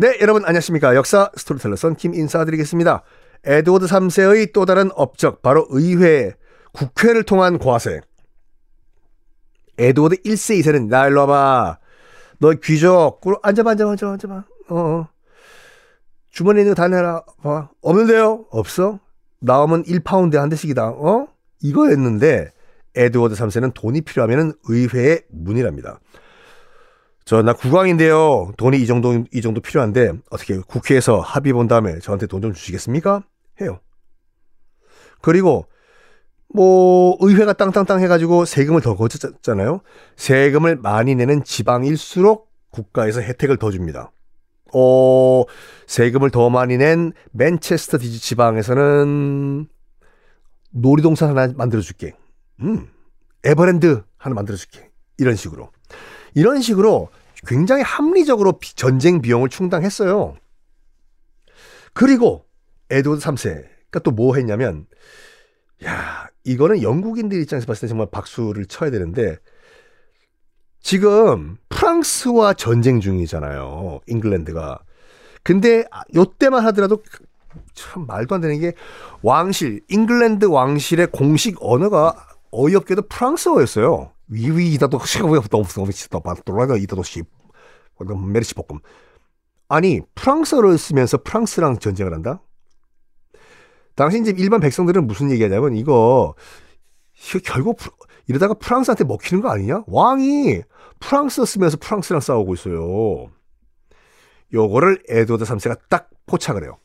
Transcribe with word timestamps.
네, 0.00 0.16
여러분 0.22 0.46
안녕하십니까. 0.46 0.94
역사 0.96 1.30
스토리텔러 1.36 1.76
썬킴 1.76 2.14
인사드리겠습니다. 2.14 3.02
에드워드 3.44 3.84
3세의 3.84 4.54
또 4.54 4.64
다른 4.64 4.88
업적, 4.94 5.42
바로 5.42 5.66
의회, 5.68 6.32
국회를 6.72 7.24
통한 7.24 7.58
과세. 7.58 8.00
에드워드 9.76 10.22
1세, 10.22 10.58
2세는 10.60 10.88
나 10.88 11.06
일로 11.06 11.20
와봐. 11.20 11.78
너 12.38 12.52
귀족, 12.64 13.20
꿇, 13.20 13.36
앉아봐, 13.42 13.72
앉아봐, 13.72 13.90
앉아봐, 13.90 14.12
앉아봐. 14.12 14.44
어, 14.70 14.74
어. 14.74 15.08
주머니에 16.30 16.62
있는 16.62 16.74
거 16.74 16.80
다 16.80 16.88
내라. 16.88 17.22
봐. 17.42 17.68
없는데요? 17.82 18.46
없어? 18.48 19.00
나오면 19.40 19.82
1파운드에 19.82 20.36
한 20.38 20.48
대씩이다. 20.48 20.88
어? 20.92 21.26
이거였는데, 21.60 22.52
에드워드 22.94 23.34
3세는 23.34 23.74
돈이 23.74 24.00
필요하면 24.00 24.54
의회의 24.64 25.24
문이랍니다. 25.30 26.00
저 27.24 27.42
나 27.42 27.52
국왕인데요. 27.52 28.52
돈이 28.56 28.78
이 28.80 28.86
정도 28.86 29.24
이 29.32 29.40
정도 29.40 29.60
필요한데 29.60 30.12
어떻게 30.30 30.58
국회에서 30.58 31.20
합의 31.20 31.52
본 31.52 31.68
다음에 31.68 31.98
저한테 32.00 32.26
돈 32.26 32.40
좀 32.42 32.52
주시겠습니까? 32.52 33.22
해요. 33.60 33.78
그리고 35.20 35.66
뭐 36.52 37.16
의회가 37.20 37.52
땅땅땅 37.52 38.00
해가지고 38.00 38.44
세금을 38.44 38.80
더 38.80 38.96
거쳤잖아요. 38.96 39.80
세금을 40.16 40.76
많이 40.76 41.14
내는 41.14 41.44
지방일수록 41.44 42.50
국가에서 42.70 43.20
혜택을 43.20 43.56
더 43.58 43.70
줍니다. 43.70 44.10
어, 44.74 45.44
세금을 45.86 46.30
더 46.30 46.48
많이 46.50 46.76
낸 46.78 47.12
맨체스터 47.32 47.98
디지 47.98 48.20
지방에서는 48.20 49.68
놀이동산 50.70 51.28
하나 51.36 51.52
만들어줄게. 51.54 52.14
음, 52.62 52.88
에버랜드 53.44 54.02
하나 54.16 54.34
만들어줄게. 54.34 54.90
이런 55.18 55.36
식으로. 55.36 55.70
이런 56.34 56.60
식으로 56.60 57.08
굉장히 57.46 57.82
합리적으로 57.82 58.58
전쟁 58.76 59.22
비용을 59.22 59.48
충당했어요. 59.48 60.36
그리고 61.92 62.44
에드워드 62.90 63.22
3세가 63.22 64.02
또 64.02 64.10
뭐 64.12 64.36
했냐면 64.36 64.86
야 65.84 66.28
이거는 66.44 66.82
영국인들 66.82 67.40
입장에서 67.40 67.66
봤을 67.66 67.82
때 67.82 67.88
정말 67.88 68.08
박수를 68.10 68.66
쳐야 68.66 68.90
되는데 68.90 69.36
지금 70.80 71.56
프랑스와 71.68 72.54
전쟁 72.54 73.00
중이잖아요. 73.00 74.00
잉글랜드가. 74.06 74.80
근데 75.42 75.84
요때만 76.14 76.64
하더라도 76.66 77.02
참 77.74 78.06
말도 78.06 78.34
안 78.34 78.40
되는 78.40 78.58
게 78.60 78.72
왕실, 79.22 79.80
잉글랜드 79.88 80.46
왕실의 80.46 81.08
공식 81.08 81.56
언어가 81.60 82.14
어이없게도 82.50 83.02
프랑스어였어요. 83.08 84.12
위위 84.30 84.72
이다도 84.74 84.98
너무 85.50 85.66
너무 85.66 85.92
치다 85.92 86.20
반돌라가 86.20 86.76
이다도 86.76 87.02
씨 87.02 87.22
메르시 88.32 88.54
볶음 88.54 88.80
아니 89.68 90.00
프랑스어를 90.14 90.78
쓰면서 90.78 91.18
프랑스랑 91.18 91.78
전쟁을 91.78 92.14
한다? 92.14 92.40
당시 93.94 94.20
이제 94.20 94.32
일반 94.36 94.60
백성들은 94.60 95.06
무슨 95.06 95.30
얘기하냐면 95.30 95.74
이거 95.74 96.34
결국 97.44 97.78
이러다가 98.26 98.54
프랑스한테 98.54 99.04
먹히는 99.04 99.42
거 99.42 99.50
아니냐? 99.50 99.84
왕이 99.86 100.62
프랑스어 101.00 101.44
쓰면서 101.44 101.76
프랑스랑 101.78 102.20
싸우고 102.20 102.54
있어요. 102.54 103.30
요거를 104.52 105.02
에드워드 105.08 105.44
3세가 105.44 105.80
딱 105.88 106.10
포착을 106.26 106.62
해요. 106.64 106.78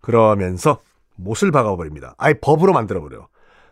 그러면서 0.00 0.80
못을 1.16 1.50
박아버립니다. 1.50 2.14
아예 2.18 2.34
법으로 2.34 2.72
만들어버려. 2.72 3.28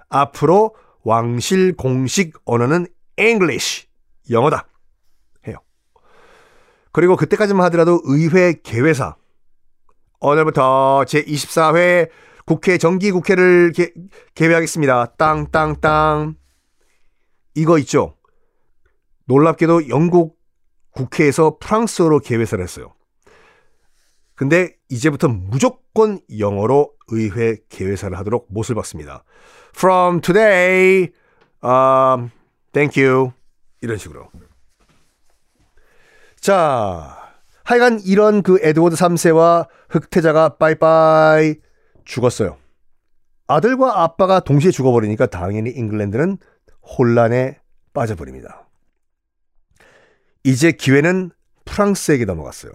앞으로 0.09 0.75
왕실 1.03 1.77
공식 1.77 2.35
언어는 2.45 2.87
English 3.29 3.87
영어다 4.31 4.67
해요. 5.47 5.57
그리고 6.93 7.17
그때까지만 7.17 7.65
하더라도 7.67 8.01
의회 8.05 8.55
개회사 8.63 9.17
오늘부터 10.21 11.05
제24회 11.07 12.11
국회 12.45 12.79
정기국회를 12.79 13.73
개, 13.73 13.93
개회하겠습니다. 14.35 15.15
땅땅땅 15.17 16.37
이거 17.55 17.79
있죠. 17.79 18.17
놀랍게도 19.27 19.89
영국 19.89 20.39
국회에서 20.93 21.59
프랑스어로 21.59 22.21
개회사를 22.21 22.63
했어요. 22.63 22.95
근데 24.35 24.75
이제부터 24.89 25.29
무조건 25.29 26.21
영어로 26.39 26.93
의회 27.09 27.57
개회사를 27.69 28.19
하도록 28.19 28.47
못을 28.51 28.75
박습니다. 28.75 29.25
From 29.77 30.21
today, 30.21 31.13
um, 31.63 32.31
Thank 32.73 33.03
you. 33.03 33.33
이런 33.81 33.99
식으로. 33.99 34.31
자, 36.41 37.33
하여간 37.65 38.01
이런 38.05 38.43
그 38.43 38.59
에드워드 38.61 38.97
3세와 38.97 39.69
흑태자가 39.91 40.57
빠이빠이 40.57 41.57
죽었어요. 42.05 42.57
아들과 43.47 44.03
아빠가 44.03 44.41
동시에 44.41 44.71
죽어버리니까 44.71 45.27
당연히 45.27 45.71
잉글랜드는 45.71 46.39
혼란에 46.83 47.61
빠져버립니다. 47.93 48.67
이제 50.45 50.73
기회는 50.73 51.31
프랑스에게 51.65 52.25
넘어갔어요. 52.25 52.73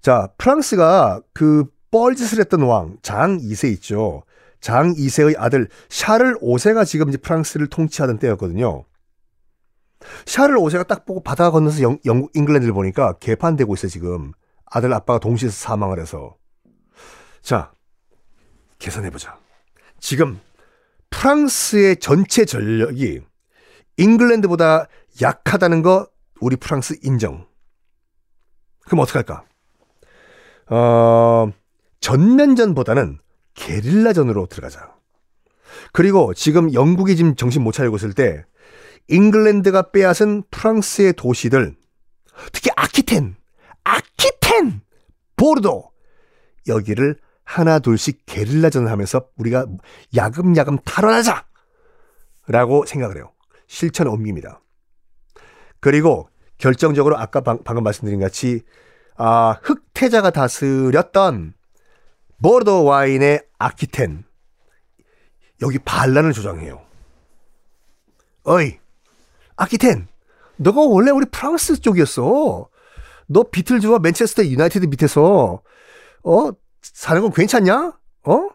자, 0.00 0.28
프랑스가 0.38 1.20
그 1.32 1.66
뻘짓을 1.90 2.40
했던 2.40 2.62
왕, 2.62 2.96
장 3.02 3.38
2세 3.38 3.70
있죠. 3.74 4.24
장 4.60 4.92
2세의 4.94 5.34
아들 5.38 5.68
샤를 5.88 6.38
5세가 6.40 6.84
지금 6.84 7.08
이제 7.08 7.18
프랑스를 7.18 7.68
통치하던 7.68 8.18
때였거든요. 8.18 8.84
샤를 10.26 10.56
5세가 10.56 10.86
딱 10.86 11.04
보고 11.04 11.22
바다 11.22 11.50
건너서 11.50 11.82
영, 11.82 11.98
영국 12.04 12.30
잉글랜드를 12.34 12.72
보니까 12.72 13.14
개판되고 13.18 13.74
있어 13.74 13.88
지금. 13.88 14.32
아들 14.66 14.92
아빠가 14.92 15.18
동시에 15.18 15.48
사망을 15.48 15.98
해서. 15.98 16.36
자, 17.40 17.72
계산해 18.78 19.10
보자. 19.10 19.38
지금 19.98 20.40
프랑스의 21.10 21.96
전체 21.96 22.44
전력이 22.44 23.22
잉글랜드보다 23.96 24.86
약하다는 25.20 25.82
거 25.82 26.08
우리 26.40 26.56
프랑스 26.56 26.96
인정. 27.02 27.46
그럼 28.86 29.00
어떡할까? 29.00 29.44
어, 30.70 31.50
전면전보다는 32.00 33.18
게릴라전으로 33.58 34.46
들어가자. 34.46 34.94
그리고 35.92 36.32
지금 36.32 36.72
영국이 36.72 37.16
지금 37.16 37.34
정신 37.34 37.62
못 37.62 37.72
차리고 37.72 37.96
있을 37.96 38.12
때 38.12 38.44
잉글랜드가 39.08 39.90
빼앗은 39.90 40.44
프랑스의 40.50 41.14
도시들 41.14 41.76
특히 42.52 42.70
아키텐, 42.76 43.36
아키텐, 43.84 44.80
보르도 45.36 45.90
여기를 46.68 47.18
하나 47.44 47.78
둘씩 47.78 48.22
게릴라전을 48.26 48.90
하면서 48.90 49.26
우리가 49.36 49.66
야금야금 50.14 50.78
탈환하자 50.84 51.46
라고 52.46 52.84
생각을 52.86 53.16
해요. 53.16 53.32
실천 53.66 54.06
옮깁니다. 54.06 54.60
그리고 55.80 56.28
결정적으로 56.58 57.16
아까 57.18 57.40
방, 57.40 57.58
금 57.58 57.82
말씀드린 57.82 58.20
같이 58.20 58.62
아, 59.16 59.58
흑태자가 59.62 60.30
다스렸던 60.30 61.54
보르도 62.42 62.84
와인의 62.84 63.42
아키텐 63.58 64.24
여기 65.60 65.78
반란을 65.78 66.32
조장해요. 66.32 66.80
어이 68.44 68.78
아키텐 69.56 70.06
너가 70.56 70.80
원래 70.80 71.10
우리 71.10 71.26
프랑스 71.26 71.80
쪽이었어. 71.80 72.68
너 73.26 73.42
비틀즈와 73.42 73.98
맨체스터 73.98 74.46
유나이티드 74.46 74.86
밑에서 74.86 75.62
어 76.24 76.50
사는 76.80 77.22
건 77.22 77.32
괜찮냐? 77.32 77.98
어? 78.24 78.48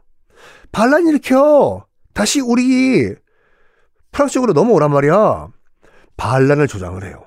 반란 0.72 1.08
일으켜. 1.08 1.86
다시 2.14 2.40
우리 2.42 3.14
프랑스 4.12 4.34
쪽으로 4.34 4.54
넘어오란 4.54 4.92
말이야. 4.92 5.50
반란을 6.18 6.68
조장을 6.68 7.04
해요. 7.04 7.26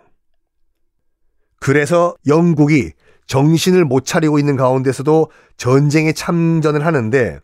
그래서 1.60 2.14
영국이 2.26 2.92
정신을 3.26 3.84
못 3.84 4.04
차리고 4.04 4.38
있는 4.38 4.56
가운데서도 4.56 5.30
전쟁에 5.56 6.12
참전을 6.12 6.84
하는데 6.86 7.40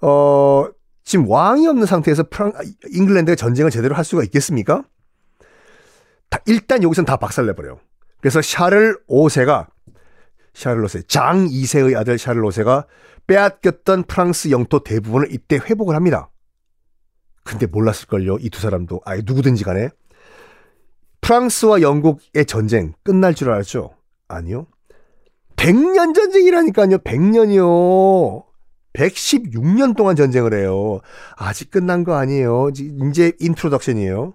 어 0.00 0.66
지금 1.04 1.28
왕이 1.28 1.66
없는 1.66 1.86
상태에서 1.86 2.24
프랑 2.30 2.52
잉글랜드가 2.90 3.36
전쟁을 3.36 3.70
제대로 3.70 3.94
할 3.94 4.04
수가 4.04 4.22
있겠습니까? 4.24 4.84
다, 6.30 6.38
일단 6.46 6.82
여기선 6.82 7.04
다 7.04 7.16
박살내버려요. 7.16 7.78
그래서 8.20 8.40
샤를 8.40 8.96
5세가 9.08 9.66
샤를 10.54 10.82
5세 10.84 11.08
장 11.08 11.46
2세의 11.46 11.96
아들 11.96 12.18
샤를 12.18 12.42
5세가 12.42 12.86
빼앗겼던 13.26 14.04
프랑스 14.04 14.50
영토 14.50 14.82
대부분을 14.82 15.32
이때 15.32 15.56
회복을 15.56 15.94
합니다. 15.94 16.30
근데 17.44 17.66
몰랐을걸요. 17.66 18.38
이 18.40 18.50
두 18.50 18.60
사람도 18.60 19.00
아예 19.04 19.22
누구든지 19.24 19.64
간에 19.64 19.90
프랑스와 21.20 21.80
영국의 21.82 22.46
전쟁 22.46 22.94
끝날 23.02 23.34
줄 23.34 23.50
알았죠? 23.50 23.94
아니요. 24.28 24.66
100년 25.62 26.12
전쟁이라니까요. 26.12 26.98
100년이요. 26.98 28.44
116년 28.94 29.96
동안 29.96 30.16
전쟁을 30.16 30.54
해요. 30.54 31.00
아직 31.36 31.70
끝난 31.70 32.02
거 32.02 32.14
아니에요. 32.14 32.70
이제 33.08 33.32
introduction이에요. 33.38 34.34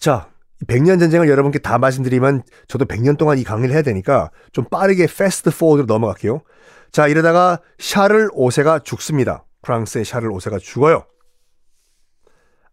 자, 0.00 0.28
100년 0.66 0.98
전쟁을 0.98 1.28
여러분께 1.28 1.60
다 1.60 1.78
말씀드리면 1.78 2.42
저도 2.66 2.84
100년 2.86 3.16
동안 3.16 3.38
이 3.38 3.44
강의를 3.44 3.72
해야 3.74 3.82
되니까 3.82 4.30
좀 4.52 4.64
빠르게 4.64 5.06
fast 5.06 5.50
forward로 5.56 5.86
넘어갈게요. 5.86 6.42
자, 6.90 7.06
이러다가 7.06 7.60
샤를 7.78 8.28
5세가 8.30 8.84
죽습니다. 8.84 9.44
프랑스의 9.62 10.04
샤를 10.04 10.30
5세가 10.30 10.58
죽어요. 10.58 11.06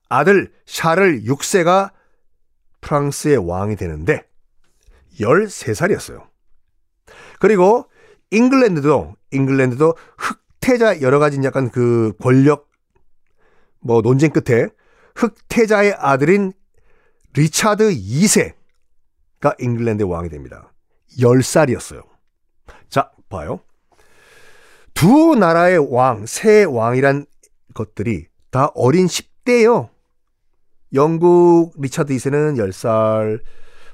아들 0.09 0.51
샤를 0.65 1.23
6세가 1.25 1.91
프랑스의 2.81 3.37
왕이 3.37 3.75
되는데 3.75 4.25
13살이었어요. 5.19 6.27
그리고 7.39 7.89
잉글랜드도 8.31 9.15
잉글랜드도 9.31 9.95
흑태자 10.17 11.01
여러 11.01 11.19
가지 11.19 11.39
약간 11.43 11.69
그 11.69 12.13
권력 12.19 12.69
뭐 13.79 14.01
논쟁 14.01 14.31
끝에 14.31 14.69
흑태자의 15.15 15.95
아들인 15.97 16.53
리차드 17.35 17.91
2세가 17.91 19.59
잉글랜드의 19.59 20.09
왕이 20.09 20.29
됩니다. 20.29 20.71
10살이었어요. 21.17 22.03
자, 22.89 23.11
봐요. 23.29 23.59
두 24.93 25.35
나라의 25.35 25.91
왕, 25.91 26.25
새 26.25 26.63
왕이란 26.63 27.25
것들이 27.73 28.27
다 28.51 28.71
어린 28.75 29.07
10대예요. 29.07 29.89
영국 30.93 31.73
리차드 31.79 32.13
2세는 32.13 32.57
10살, 32.57 33.41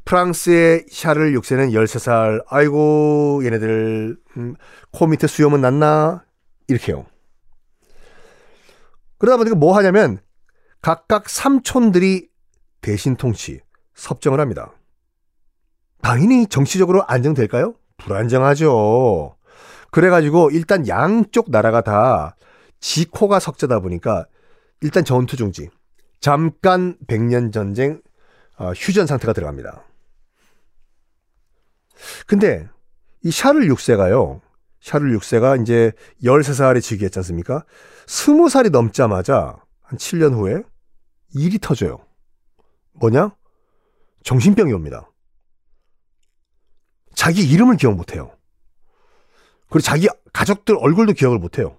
프랑스의 0.10 0.86
샤를 0.90 1.34
6세는 1.34 1.72
13살. 1.72 2.44
아이고, 2.48 3.42
얘네들 3.44 4.18
음, 4.38 4.56
코 4.92 5.06
밑에 5.06 5.28
수염은 5.28 5.62
났나? 5.62 6.26
이렇게요. 6.68 7.06
그러다 9.20 9.38
보니까 9.38 9.56
뭐 9.56 9.78
하냐면 9.78 10.18
각각 10.82 11.30
삼촌들이 11.30 12.28
대신 12.82 13.18
통치, 13.18 13.62
섭정을 13.94 14.40
합니다. 14.40 14.74
당연히 16.02 16.48
정치적으로 16.48 17.04
안정될까요? 17.06 17.76
불안정하죠. 17.98 19.36
그래가지고 19.92 20.50
일단 20.50 20.88
양쪽 20.88 21.52
나라가 21.52 21.82
다 21.82 22.36
지코가 22.80 23.40
석자다 23.40 23.80
보니까 23.82 24.26
일단 24.82 25.06
전투 25.06 25.38
중지. 25.38 25.70
잠깐 26.20 26.98
백년 27.06 27.52
전쟁 27.52 28.02
어, 28.58 28.72
휴전 28.72 29.06
상태가 29.06 29.34
들어갑니다. 29.34 29.84
근데 32.28 32.68
이 33.24 33.32
샤를 33.32 33.68
6세가요. 33.70 34.42
샤를 34.82 35.18
6세가 35.18 35.62
이제 35.62 35.92
13살에 36.24 36.82
즉위했지 36.82 37.20
않습니까? 37.20 37.66
20살이 38.06 38.72
넘자마자 38.72 39.58
한 39.82 39.98
7년 39.98 40.34
후에 40.34 40.64
일이 41.36 41.60
터져요. 41.60 42.00
뭐냐? 42.94 43.36
정신병이 44.24 44.74
옵니다. 44.74 45.10
자기 47.14 47.48
이름을 47.50 47.78
기억 47.78 47.96
못해요. 47.96 48.32
그리고 49.70 49.82
자기 49.82 50.08
가족들 50.34 50.78
얼굴도 50.80 51.14
기억을 51.14 51.38
못해요. 51.38 51.78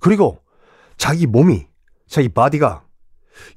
그리고 0.00 0.40
자기 0.96 1.26
몸이, 1.26 1.66
자기 2.06 2.28
body가 2.28 2.84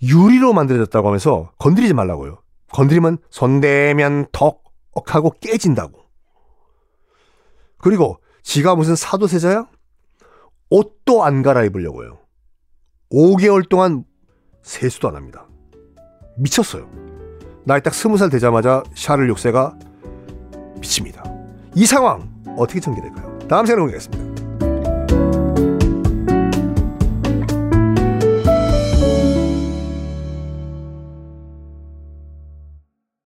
유리로 0.01 0.53
만들어졌다고 0.53 1.07
하면서 1.07 1.51
건드리지 1.59 1.93
말라고요. 1.93 2.41
건드리면 2.71 3.17
손대면 3.29 4.27
톡 4.31 4.63
하고 5.07 5.31
깨진다고. 5.39 6.05
그리고 7.77 8.19
지가 8.43 8.75
무슨 8.75 8.95
사도세자야? 8.95 9.67
옷도 10.69 11.23
안 11.23 11.41
갈아입으려고요. 11.41 12.19
5개월 13.11 13.67
동안 13.69 14.03
세수도 14.61 15.07
안 15.09 15.15
합니다. 15.15 15.47
미쳤어요. 16.37 16.89
나이 17.65 17.81
딱 17.81 17.93
스무 17.93 18.17
살 18.17 18.29
되자마자 18.29 18.83
샤를 18.95 19.31
6세가 19.33 20.79
미칩니다. 20.79 21.23
이 21.75 21.85
상황 21.85 22.33
어떻게 22.57 22.79
전개될까요? 22.79 23.39
다음 23.47 23.65
시간에 23.65 23.81
공개하겠습니다. 23.81 24.26